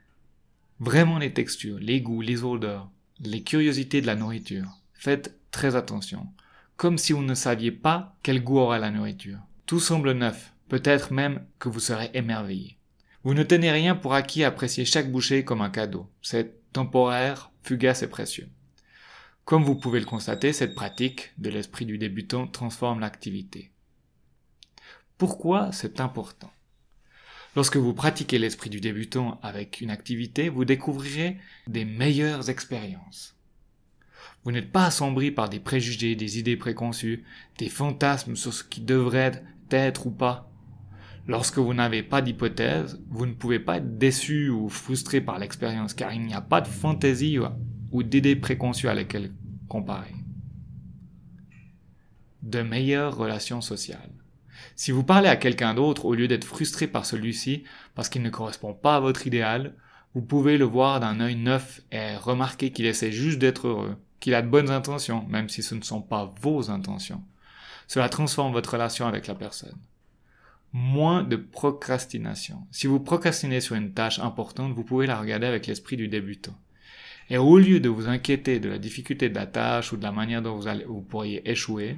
vraiment 0.82 1.18
les 1.18 1.34
textures, 1.34 1.80
les 1.80 2.02
goûts, 2.02 2.22
les 2.22 2.44
odeurs, 2.44 2.90
les 3.22 3.44
curiosités 3.44 4.02
de 4.02 4.08
la 4.08 4.16
nourriture. 4.16 4.68
Faites 4.94 5.40
très 5.52 5.78
attention. 5.78 6.28
Comme 6.76 6.98
si 6.98 7.14
vous 7.14 7.24
ne 7.24 7.34
saviez 7.34 7.72
pas 7.72 8.18
quel 8.22 8.44
goût 8.44 8.60
aura 8.60 8.78
la 8.80 8.92
nourriture. 8.92 9.40
Tout 9.66 9.80
semble 9.80 10.12
neuf, 10.12 10.54
peut-être 10.68 11.14
même 11.14 11.46
que 11.60 11.70
vous 11.70 11.80
serez 11.80 12.10
émerveillé. 12.14 12.78
Vous 13.24 13.34
ne 13.34 13.44
tenez 13.44 13.72
rien 13.72 13.96
pour 13.96 14.14
acquis 14.14 14.44
à 14.44 14.48
apprécier 14.48 14.86
chaque 14.86 15.12
bouchée 15.12 15.44
comme 15.44 15.62
un 15.62 15.70
cadeau. 15.70 16.10
C'est 16.22 16.72
temporaire, 16.72 17.52
fugace 17.64 18.04
et 18.04 18.10
précieux. 18.10 18.50
Comme 19.50 19.64
vous 19.64 19.74
pouvez 19.74 20.00
le 20.00 20.06
constater, 20.06 20.54
cette 20.54 20.76
pratique 20.76 21.32
de 21.40 21.50
l'esprit 21.50 21.88
du 21.88 21.98
débutant 21.98 22.46
transforme 22.46 23.00
l'activité. 23.00 23.72
Pourquoi 25.18 25.72
c'est 25.72 26.00
important? 26.00 26.52
Lorsque 27.56 27.78
vous 27.78 27.96
pratiquez 27.96 28.38
l'esprit 28.38 28.70
du 28.70 28.80
débutant 28.80 29.40
avec 29.42 29.82
une 29.82 29.90
activité, 29.90 30.50
vous 30.50 30.66
découvrirez 30.66 31.40
des 31.66 31.84
meilleures 31.84 32.52
expériences. 32.52 33.36
Vous 34.44 34.52
n'êtes 34.52 34.72
pas 34.72 34.86
assombri 34.86 35.32
par 35.32 35.50
des 35.50 35.60
préjugés, 35.60 36.16
des 36.16 36.38
idées 36.38 36.56
préconçues, 36.56 37.24
des 37.58 37.70
fantasmes 37.70 38.36
sur 38.36 38.54
ce 38.54 38.64
qui 38.64 38.82
devrait 38.82 39.44
être 39.72 40.06
ou 40.06 40.12
pas. 40.12 40.52
Lorsque 41.26 41.58
vous 41.58 41.74
n'avez 41.74 42.04
pas 42.04 42.22
d'hypothèse, 42.22 43.02
vous 43.10 43.26
ne 43.26 43.34
pouvez 43.34 43.60
pas 43.60 43.78
être 43.78 43.98
déçu 43.98 44.50
ou 44.50 44.70
frustré 44.70 45.22
par 45.22 45.40
l'expérience 45.40 45.96
car 45.96 46.14
il 46.14 46.22
n'y 46.22 46.36
a 46.36 46.42
pas 46.42 46.62
de 46.62 46.68
fantaisie 46.68 47.40
ou 47.92 48.04
d'idées 48.04 48.36
préconçues 48.36 48.90
à 48.90 48.94
laquelle 48.94 49.32
comparer. 49.68 50.14
De 52.42 52.62
meilleures 52.62 53.16
relations 53.16 53.62
sociales. 53.62 54.12
Si 54.76 54.92
vous 54.92 55.04
parlez 55.04 55.30
à 55.30 55.36
quelqu'un 55.36 55.74
d'autre 55.74 56.06
au 56.06 56.14
lieu 56.14 56.28
d'être 56.28 56.46
frustré 56.46 56.88
par 56.88 57.06
celui-ci 57.06 57.64
parce 57.96 58.10
qu'il 58.10 58.22
ne 58.22 58.30
correspond 58.30 58.74
pas 58.74 58.96
à 58.96 59.00
votre 59.00 59.28
idéal, 59.28 59.74
vous 60.16 60.22
pouvez 60.22 60.58
le 60.58 60.66
voir 60.66 61.00
d'un 61.00 61.20
œil 61.20 61.36
neuf 61.36 61.82
et 61.92 62.16
remarquer 62.16 62.72
qu'il 62.72 62.86
essaie 62.86 63.12
juste 63.12 63.40
d'être 63.40 63.68
heureux, 63.68 63.96
qu'il 64.20 64.34
a 64.34 64.42
de 64.42 64.48
bonnes 64.48 64.72
intentions, 64.72 65.26
même 65.28 65.50
si 65.50 65.62
ce 65.62 65.76
ne 65.76 65.82
sont 65.82 66.02
pas 66.02 66.34
vos 66.42 66.72
intentions. 66.72 67.24
Cela 67.88 68.10
transforme 68.10 68.54
votre 68.54 68.74
relation 68.74 69.08
avec 69.08 69.28
la 69.28 69.36
personne. 69.36 69.78
Moins 70.74 71.24
de 71.24 71.36
procrastination. 71.36 72.68
Si 72.72 72.86
vous 72.88 73.00
procrastinez 73.00 73.62
sur 73.62 73.76
une 73.76 73.94
tâche 73.94 74.20
importante, 74.20 74.74
vous 74.74 74.84
pouvez 74.84 75.08
la 75.08 75.20
regarder 75.20 75.48
avec 75.48 75.68
l'esprit 75.68 75.98
du 75.98 76.08
débutant. 76.08 76.56
Et 77.30 77.38
au 77.38 77.60
lieu 77.60 77.80
de 77.80 77.90
vous 77.90 78.08
inquiéter 78.08 78.60
de 78.60 78.70
la 78.70 78.80
difficulté 78.80 79.30
de 79.30 79.36
la 79.36 79.46
tâche 79.46 79.94
ou 79.94 79.98
de 79.98 80.04
la 80.04 80.12
manière 80.12 80.42
dont 80.42 80.56
vous, 80.56 80.68
allez, 80.68 80.86
vous 80.86 81.02
pourriez 81.02 81.48
échouer, 81.50 81.98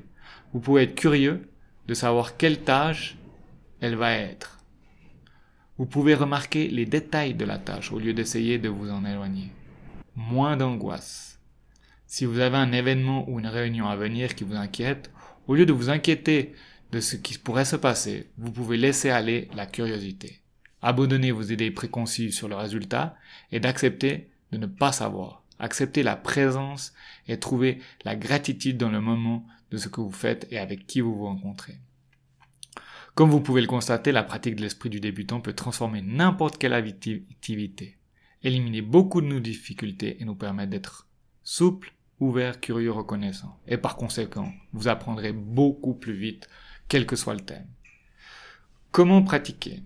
vous 0.53 0.59
pouvez 0.59 0.83
être 0.83 0.95
curieux 0.95 1.49
de 1.87 1.93
savoir 1.93 2.37
quelle 2.37 2.61
tâche 2.61 3.15
elle 3.79 3.95
va 3.95 4.11
être. 4.13 4.59
Vous 5.77 5.85
pouvez 5.85 6.15
remarquer 6.15 6.67
les 6.67 6.85
détails 6.85 7.33
de 7.33 7.45
la 7.45 7.57
tâche 7.57 7.91
au 7.91 7.99
lieu 7.99 8.13
d'essayer 8.13 8.59
de 8.59 8.69
vous 8.69 8.91
en 8.91 9.05
éloigner. 9.05 9.51
Moins 10.15 10.57
d'angoisse. 10.57 11.39
Si 12.05 12.25
vous 12.25 12.39
avez 12.39 12.57
un 12.57 12.73
événement 12.73 13.27
ou 13.29 13.39
une 13.39 13.47
réunion 13.47 13.87
à 13.87 13.95
venir 13.95 14.35
qui 14.35 14.43
vous 14.43 14.55
inquiète, 14.55 15.11
au 15.47 15.55
lieu 15.55 15.65
de 15.65 15.73
vous 15.73 15.89
inquiéter 15.89 16.53
de 16.91 16.99
ce 16.99 17.15
qui 17.15 17.37
pourrait 17.37 17.65
se 17.65 17.77
passer, 17.77 18.29
vous 18.37 18.51
pouvez 18.51 18.75
laisser 18.75 19.09
aller 19.09 19.47
la 19.55 19.65
curiosité. 19.65 20.41
Abandonnez 20.81 21.31
vos 21.31 21.43
idées 21.43 21.71
préconçues 21.71 22.31
sur 22.31 22.49
le 22.49 22.55
résultat 22.55 23.15
et 23.51 23.61
d'accepter 23.61 24.30
de 24.51 24.57
ne 24.57 24.65
pas 24.65 24.91
savoir. 24.91 25.43
Accepter 25.59 26.03
la 26.03 26.15
présence 26.15 26.93
et 27.27 27.39
trouver 27.39 27.79
la 28.03 28.15
gratitude 28.15 28.77
dans 28.77 28.89
le 28.89 29.01
moment 29.01 29.45
de 29.69 29.77
ce 29.77 29.87
que 29.87 30.01
vous 30.01 30.11
faites 30.11 30.47
et 30.51 30.57
avec 30.57 30.87
qui 30.87 31.01
vous 31.01 31.15
vous 31.15 31.25
rencontrez. 31.25 31.79
Comme 33.13 33.29
vous 33.29 33.41
pouvez 33.41 33.61
le 33.61 33.67
constater, 33.67 34.11
la 34.11 34.23
pratique 34.23 34.55
de 34.55 34.61
l'esprit 34.61 34.89
du 34.89 34.99
débutant 34.99 35.41
peut 35.41 35.53
transformer 35.53 36.01
n'importe 36.01 36.57
quelle 36.57 36.73
activité, 36.73 37.97
éliminer 38.41 38.81
beaucoup 38.81 39.21
de 39.21 39.27
nos 39.27 39.39
difficultés 39.39 40.21
et 40.21 40.25
nous 40.25 40.35
permettre 40.35 40.71
d'être 40.71 41.07
souple, 41.43 41.93
ouvert, 42.19 42.59
curieux, 42.59 42.91
reconnaissant. 42.91 43.59
Et 43.67 43.77
par 43.77 43.97
conséquent, 43.97 44.51
vous 44.73 44.87
apprendrez 44.87 45.33
beaucoup 45.33 45.93
plus 45.93 46.13
vite, 46.13 46.47
quel 46.87 47.05
que 47.05 47.15
soit 47.15 47.33
le 47.33 47.41
thème. 47.41 47.67
Comment 48.91 49.23
pratiquer? 49.23 49.83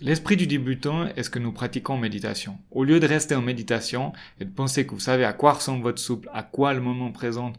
L'esprit 0.00 0.36
du 0.36 0.48
débutant 0.48 1.06
est 1.06 1.22
ce 1.22 1.30
que 1.30 1.38
nous 1.38 1.52
pratiquons 1.52 1.94
en 1.94 1.98
méditation. 1.98 2.58
Au 2.72 2.82
lieu 2.82 2.98
de 2.98 3.06
rester 3.06 3.36
en 3.36 3.42
méditation 3.42 4.12
et 4.40 4.44
de 4.44 4.50
penser 4.50 4.86
que 4.86 4.90
vous 4.90 5.00
savez 5.00 5.24
à 5.24 5.32
quoi 5.32 5.52
ressemble 5.52 5.84
votre 5.84 6.00
souple, 6.00 6.28
à 6.32 6.42
quoi 6.42 6.74
le 6.74 6.80
moment 6.80 7.12
présente 7.12 7.56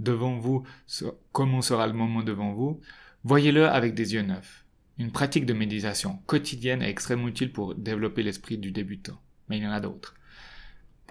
devant 0.00 0.36
vous, 0.36 0.64
comment 1.30 1.62
sera 1.62 1.86
le 1.86 1.92
moment 1.92 2.22
devant 2.22 2.52
vous, 2.52 2.80
voyez-le 3.22 3.68
avec 3.68 3.94
des 3.94 4.14
yeux 4.14 4.22
neufs. 4.22 4.64
Une 4.98 5.12
pratique 5.12 5.46
de 5.46 5.52
méditation 5.52 6.18
quotidienne 6.26 6.82
est 6.82 6.90
extrêmement 6.90 7.28
utile 7.28 7.52
pour 7.52 7.76
développer 7.76 8.24
l'esprit 8.24 8.58
du 8.58 8.72
débutant. 8.72 9.20
Mais 9.48 9.58
il 9.58 9.62
y 9.62 9.66
en 9.66 9.72
a 9.72 9.80
d'autres. 9.80 10.14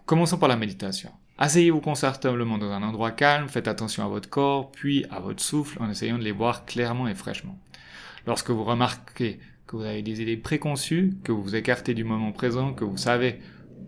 Commençons 0.05 0.38
par 0.38 0.50
la 0.50 0.58
méditation. 0.58 1.12
Asseyez-vous 1.38 1.82
confortablement 1.82 2.58
dans 2.58 2.72
un 2.72 2.84
endroit 2.84 3.12
calme, 3.12 3.48
faites 3.48 3.67
attention 3.70 4.03
à 4.03 4.10
votre 4.10 4.29
corps, 4.29 4.72
puis 4.72 5.05
à 5.10 5.20
votre 5.20 5.41
souffle 5.41 5.82
en 5.82 5.89
essayant 5.89 6.17
de 6.17 6.24
les 6.24 6.32
voir 6.32 6.65
clairement 6.65 7.08
et 7.08 7.15
fraîchement. 7.15 7.58
Lorsque 8.27 8.50
vous 8.50 8.63
remarquez 8.63 9.39
que 9.68 9.76
vous 9.76 9.84
avez 9.84 10.02
des 10.02 10.22
idées 10.22 10.38
préconçues, 10.38 11.14
que 11.24 11.32
vous 11.32 11.42
vous 11.42 11.56
écartez 11.56 11.94
du 11.94 12.04
moment 12.04 12.32
présent, 12.32 12.74
que 12.74 12.84
vous 12.84 12.98
savez 12.98 13.40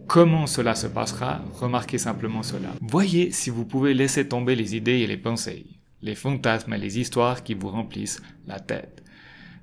comment 0.08 0.48
cela 0.48 0.74
se 0.76 0.88
passera, 0.88 1.44
remarquez 1.54 1.98
simplement 1.98 2.44
cela. 2.44 2.70
Voyez 2.82 3.32
si 3.32 3.50
vous 3.50 3.66
pouvez 3.66 3.94
laisser 3.94 4.28
tomber 4.28 4.56
les 4.56 4.76
idées 4.76 5.00
et 5.00 5.08
les 5.08 5.18
pensées, 5.18 5.66
les 6.02 6.16
fantasmes 6.16 6.74
et 6.74 6.78
les 6.78 7.00
histoires 7.00 7.44
qui 7.44 7.54
vous 7.54 7.70
remplissent 7.70 8.22
la 8.48 8.60
tête. 8.60 9.04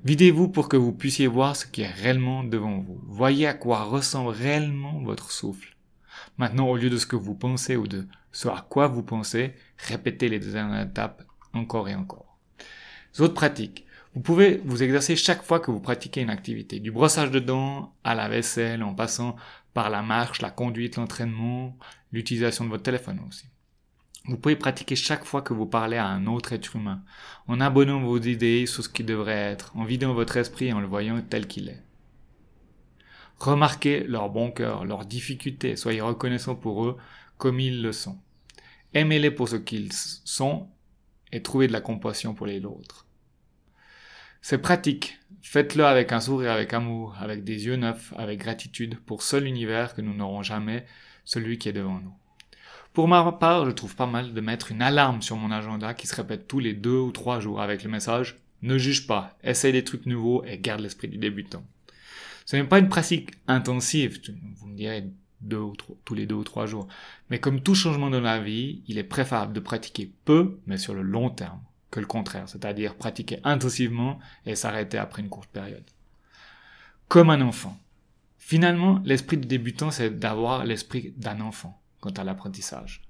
Videz-vous 0.05 0.49
pour 0.49 0.69
que 0.69 0.77
vous 0.77 0.93
puissiez 0.93 1.27
voir 1.27 1.57
ce 1.57 1.67
qui 1.67 1.81
est 1.81 1.91
réellement 1.91 2.45
devant 2.45 2.79
vous. 2.79 3.01
Voyez 3.07 3.47
à 3.47 3.55
quoi 3.55 3.85
ressemble 3.85 4.31
réellement 4.31 5.01
votre 5.03 5.31
souffle. 5.31 5.77
Maintenant, 6.37 6.69
au 6.69 6.77
lieu 6.77 6.91
de 6.91 6.99
ce 6.99 7.07
que 7.07 7.17
vous 7.17 7.35
pensez 7.35 7.77
ou 7.77 7.87
de 7.87 8.07
ce 8.31 8.49
à 8.49 8.67
quoi 8.69 8.87
vous 8.87 9.03
pensez, 9.03 9.55
répétez 9.79 10.29
les 10.29 10.39
deux 10.39 10.57
étapes 10.57 11.25
encore 11.55 11.89
et 11.89 11.95
encore. 11.95 12.39
Autres 13.19 13.35
pratiques. 13.35 13.87
Vous 14.15 14.21
pouvez 14.21 14.63
vous 14.65 14.85
exercer 14.85 15.17
chaque 15.17 15.43
fois 15.43 15.59
que 15.59 15.73
vous 15.73 15.81
pratiquez 15.81 16.21
une 16.21 16.31
activité, 16.31 16.79
du 16.79 16.93
brossage 16.93 17.33
de 17.33 17.41
dents 17.41 17.93
à 18.05 18.15
la 18.15 18.29
vaisselle, 18.29 18.85
en 18.85 18.95
passant 18.95 19.35
par 19.73 19.91
la 19.91 20.03
marche, 20.03 20.41
la 20.41 20.53
conduite, 20.53 20.97
l'entraînement, 20.97 21.77
l'utilisation 22.13 22.65
de 22.65 22.71
votre 22.71 22.85
téléphone 22.85 23.21
aussi. 23.29 23.47
Vous 24.27 24.39
pouvez 24.39 24.55
pratiquer 24.55 24.95
chaque 24.95 25.25
fois 25.25 25.43
que 25.43 25.53
vous 25.53 25.67
parlez 25.67 25.97
à 25.97 26.07
un 26.07 26.27
autre 26.27 26.53
être 26.53 26.77
humain, 26.77 27.03
en 27.49 27.61
abonnant 27.61 28.01
vos 28.01 28.21
idées 28.21 28.67
sur 28.67 28.85
ce 28.85 28.89
qui 28.89 29.03
devrait 29.03 29.33
être, 29.33 29.77
en 29.77 29.85
vidant 29.85 30.15
votre 30.15 30.37
esprit 30.37 30.67
et 30.67 30.73
en 30.73 30.81
le 30.81 30.87
voyant 30.87 31.21
tel 31.21 31.49
qu'il 31.49 31.69
est. 31.69 31.83
Remarquez 33.41 34.05
leur 34.05 34.31
bon 34.31 34.53
cœur, 34.53 34.85
leurs 34.85 35.07
difficultés, 35.07 35.75
soyez 35.75 36.01
reconnaissants 36.01 36.55
pour 36.55 36.85
eux 36.85 36.97
comme 37.37 37.59
ils 37.59 37.83
le 37.83 37.91
sont. 37.91 38.19
Aimez-les 38.95 39.33
pour 39.33 39.49
ce 39.49 39.57
qu'ils 39.57 39.93
sont 39.93 40.69
et 41.33 41.43
trouvez 41.43 41.67
de 41.67 41.73
la 41.73 41.81
compassion 41.81 42.33
pour 42.33 42.47
les 42.47 42.65
autres. 42.65 43.05
C'est 44.47 44.59
pratique. 44.59 45.19
Faites-le 45.41 45.87
avec 45.87 46.13
un 46.13 46.21
sourire, 46.21 46.51
avec 46.51 46.75
amour, 46.75 47.17
avec 47.19 47.45
des 47.45 47.65
yeux 47.65 47.77
neufs, 47.77 48.13
avec 48.15 48.41
gratitude 48.41 48.99
pour 49.07 49.23
seul 49.23 49.47
univers 49.47 49.95
que 49.95 50.03
nous 50.03 50.13
n'aurons 50.13 50.43
jamais, 50.43 50.85
celui 51.25 51.57
qui 51.57 51.71
est 51.71 51.73
devant 51.73 51.99
nous. 51.99 52.13
Pour 52.93 53.09
ma 53.09 53.33
part, 53.33 53.65
je 53.65 53.71
trouve 53.71 53.97
pas 53.97 54.05
mal 54.05 54.35
de 54.35 54.41
mettre 54.43 54.71
une 54.71 54.83
alarme 54.83 55.23
sur 55.23 55.39
mon 55.39 55.51
agenda 55.51 55.95
qui 55.95 56.07
se 56.07 56.15
répète 56.15 56.47
tous 56.47 56.59
les 56.59 56.75
deux 56.75 56.99
ou 56.99 57.11
trois 57.11 57.41
jours 57.41 57.63
avec 57.63 57.85
le 57.85 57.91
message 57.91 58.37
ne 58.61 58.77
juge 58.77 59.07
pas, 59.07 59.35
essaye 59.43 59.73
des 59.73 59.83
trucs 59.83 60.05
nouveaux 60.05 60.45
et 60.45 60.59
garde 60.59 60.83
l'esprit 60.83 61.09
du 61.09 61.17
débutant. 61.17 61.65
Ce 62.45 62.57
n'est 62.57 62.65
pas 62.65 62.81
une 62.81 62.91
pratique 62.91 63.31
intensive, 63.49 64.21
vous 64.57 64.67
me 64.67 64.77
direz 64.77 65.07
deux 65.41 65.57
ou 65.57 65.75
trois, 65.75 65.97
tous 66.05 66.15
les 66.15 66.27
deux 66.27 66.35
ou 66.35 66.45
trois 66.45 66.67
jours. 66.67 66.87
Mais 67.31 67.41
comme 67.41 67.63
tout 67.63 67.75
changement 67.75 68.11
dans 68.11 68.21
la 68.21 68.41
vie, 68.41 68.83
il 68.89 68.99
est 68.99 69.05
préférable 69.05 69.55
de 69.55 69.61
pratiquer 69.61 70.13
peu, 70.27 70.59
mais 70.67 70.77
sur 70.77 70.93
le 70.93 71.01
long 71.01 71.31
terme 71.31 71.63
que 71.95 72.01
le 72.01 72.07
contraire, 72.07 72.49
c'est-à-dire 72.49 72.97
pratiquer 72.97 73.39
intensivement 73.45 74.19
et 74.47 74.57
s'arrêter 74.57 74.99
après 74.99 75.23
une 75.23 75.29
courte 75.29 75.49
période. 75.51 75.85
Comme 77.07 77.31
un 77.31 77.41
enfant. 77.41 77.79
Finalement, 78.37 79.01
l'esprit 79.05 79.37
du 79.37 79.47
débutant, 79.47 79.93
c'est 79.93 80.11
d'avoir 80.11 80.65
l'esprit 80.65 81.15
d'un 81.17 81.41
enfant 81.41 81.81
quant 82.01 82.11
à 82.11 82.25
l'apprentissage. 82.25 83.03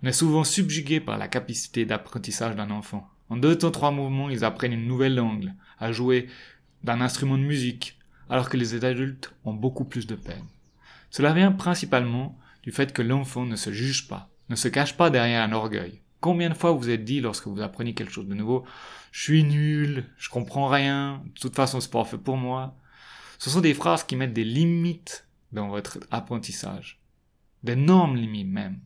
On 0.00 0.06
est 0.06 0.12
souvent 0.12 0.44
subjugué 0.44 1.00
par 1.00 1.18
la 1.18 1.26
capacité 1.26 1.84
d'apprentissage 1.84 2.54
d'un 2.54 2.70
enfant. 2.70 3.10
En 3.30 3.36
deux 3.36 3.64
ou 3.64 3.70
trois 3.70 3.90
mouvements, 3.90 4.30
ils 4.30 4.44
apprennent 4.44 4.74
une 4.74 4.86
nouvelle 4.86 5.16
langue, 5.16 5.52
à 5.80 5.90
jouer 5.90 6.28
d'un 6.84 7.00
instrument 7.00 7.36
de 7.36 7.42
musique, 7.42 7.98
alors 8.28 8.48
que 8.48 8.56
les 8.56 8.84
adultes 8.84 9.34
ont 9.44 9.54
beaucoup 9.54 9.84
plus 9.84 10.06
de 10.06 10.14
peine. 10.14 10.46
Cela 11.10 11.32
vient 11.32 11.50
principalement 11.50 12.38
du 12.62 12.70
fait 12.70 12.92
que 12.92 13.02
l'enfant 13.02 13.44
ne 13.44 13.56
se 13.56 13.72
juge 13.72 14.06
pas, 14.06 14.30
ne 14.50 14.54
se 14.54 14.68
cache 14.68 14.96
pas 14.96 15.10
derrière 15.10 15.42
un 15.42 15.52
orgueil. 15.52 16.00
Combien 16.20 16.50
de 16.50 16.54
fois 16.54 16.72
vous 16.72 16.90
êtes 16.90 17.04
dit 17.04 17.20
lorsque 17.20 17.46
vous 17.46 17.60
apprenez 17.60 17.94
quelque 17.94 18.12
chose 18.12 18.28
de 18.28 18.34
nouveau, 18.34 18.64
je 19.10 19.22
suis 19.22 19.44
nul, 19.44 20.04
je 20.18 20.28
comprends 20.28 20.68
rien, 20.68 21.22
de 21.24 21.40
toute 21.40 21.56
façon 21.56 21.80
c'est 21.80 21.90
pas 21.90 22.04
fait 22.04 22.18
pour 22.18 22.36
moi. 22.36 22.76
Ce 23.38 23.48
sont 23.48 23.60
des 23.60 23.74
phrases 23.74 24.04
qui 24.04 24.16
mettent 24.16 24.34
des 24.34 24.44
limites 24.44 25.26
dans 25.52 25.68
votre 25.68 25.98
apprentissage. 26.10 27.00
D'énormes 27.62 28.16
limites 28.16 28.48
même. 28.48 28.80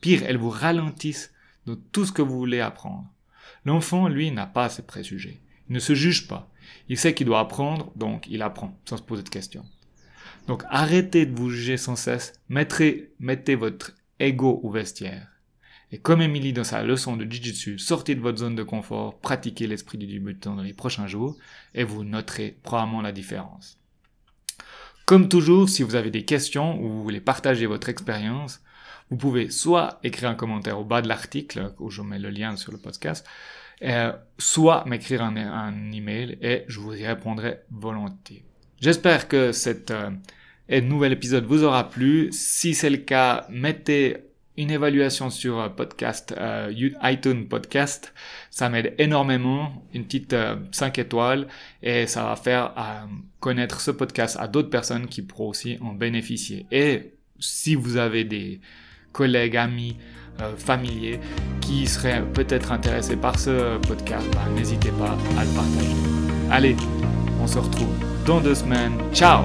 Pire, 0.00 0.22
elles 0.24 0.38
vous 0.38 0.50
ralentissent 0.50 1.32
dans 1.66 1.76
tout 1.92 2.06
ce 2.06 2.12
que 2.12 2.22
vous 2.22 2.38
voulez 2.38 2.60
apprendre. 2.60 3.06
L'enfant, 3.64 4.08
lui, 4.08 4.30
n'a 4.30 4.46
pas 4.46 4.68
ces 4.68 4.82
préjugés. 4.82 5.40
Il 5.68 5.74
ne 5.74 5.78
se 5.78 5.94
juge 5.94 6.26
pas. 6.26 6.50
Il 6.88 6.96
sait 6.98 7.14
qu'il 7.14 7.26
doit 7.26 7.40
apprendre, 7.40 7.92
donc 7.96 8.26
il 8.28 8.42
apprend, 8.42 8.78
sans 8.86 8.96
se 8.96 9.02
poser 9.02 9.22
de 9.22 9.28
questions. 9.28 9.64
Donc 10.46 10.62
arrêtez 10.70 11.26
de 11.26 11.36
vous 11.36 11.50
juger 11.50 11.76
sans 11.76 11.96
cesse, 11.96 12.32
mettez, 12.48 13.12
mettez 13.20 13.54
votre 13.54 13.92
ego 14.18 14.60
au 14.62 14.70
vestiaire. 14.70 15.28
Et 15.90 15.98
comme 15.98 16.20
Emily 16.20 16.52
dans 16.52 16.64
sa 16.64 16.82
leçon 16.82 17.16
de 17.16 17.24
Jiu-Jitsu, 17.24 17.78
sortez 17.78 18.14
de 18.14 18.20
votre 18.20 18.38
zone 18.38 18.54
de 18.54 18.62
confort, 18.62 19.18
pratiquez 19.20 19.66
l'esprit 19.66 19.96
du 19.96 20.06
débutant 20.06 20.54
dans 20.54 20.62
les 20.62 20.74
prochains 20.74 21.06
jours 21.06 21.36
et 21.74 21.84
vous 21.84 22.04
noterez 22.04 22.58
probablement 22.62 23.00
la 23.00 23.12
différence. 23.12 23.78
Comme 25.06 25.30
toujours, 25.30 25.70
si 25.70 25.82
vous 25.82 25.94
avez 25.94 26.10
des 26.10 26.26
questions 26.26 26.78
ou 26.78 26.88
vous 26.88 27.02
voulez 27.02 27.20
partager 27.20 27.66
votre 27.66 27.88
expérience, 27.88 28.60
Vous 29.10 29.16
pouvez 29.16 29.50
soit 29.50 29.98
écrire 30.02 30.28
un 30.28 30.34
commentaire 30.34 30.78
au 30.78 30.84
bas 30.84 31.00
de 31.00 31.08
l'article, 31.08 31.72
où 31.78 31.88
je 31.88 32.02
mets 32.02 32.18
le 32.18 32.28
lien 32.28 32.56
sur 32.56 32.72
le 32.72 32.78
podcast, 32.78 33.26
euh, 33.82 34.12
soit 34.36 34.84
m'écrire 34.86 35.22
un, 35.22 35.34
un, 35.36 35.92
email 35.92 36.36
et 36.42 36.64
je 36.68 36.78
vous 36.78 36.94
y 36.94 37.06
répondrai 37.06 37.60
volontiers. 37.70 38.44
J'espère 38.80 39.26
que 39.28 39.52
cet 39.52 39.90
euh, 39.90 40.10
nouvel 40.82 41.12
épisode 41.12 41.46
vous 41.46 41.64
aura 41.64 41.88
plu. 41.88 42.28
Si 42.32 42.74
c'est 42.74 42.90
le 42.90 42.98
cas, 42.98 43.46
mettez 43.48 44.27
une 44.58 44.72
évaluation 44.72 45.30
sur 45.30 45.58
euh, 45.60 45.68
podcast, 45.68 46.34
euh, 46.36 46.70
iTunes 47.04 47.46
Podcast. 47.46 48.12
Ça 48.50 48.68
m'aide 48.68 48.94
énormément, 48.98 49.84
une 49.94 50.04
petite 50.04 50.34
5 50.72 50.98
euh, 50.98 51.02
étoiles, 51.02 51.46
et 51.82 52.06
ça 52.06 52.24
va 52.24 52.36
faire 52.36 52.74
connaître 53.40 53.80
ce 53.80 53.92
podcast 53.92 54.36
à 54.38 54.48
d'autres 54.48 54.68
personnes 54.68 55.06
qui 55.06 55.22
pourront 55.22 55.48
aussi 55.48 55.78
en 55.80 55.94
bénéficier. 55.94 56.66
Et 56.72 57.12
si 57.38 57.76
vous 57.76 57.96
avez 57.96 58.24
des 58.24 58.60
collègues, 59.12 59.56
amis, 59.56 59.96
familiers 60.56 61.18
qui 61.60 61.86
seraient 61.86 62.22
peut-être 62.32 62.70
intéressés 62.70 63.16
par 63.16 63.38
ce 63.38 63.78
podcast, 63.78 64.24
bah, 64.32 64.44
n'hésitez 64.54 64.90
pas 64.92 65.16
à 65.36 65.44
le 65.44 65.50
partager. 65.50 65.96
Allez, 66.50 66.76
on 67.40 67.46
se 67.46 67.58
retrouve 67.58 67.92
dans 68.24 68.40
deux 68.40 68.54
semaines. 68.54 68.98
Ciao 69.12 69.42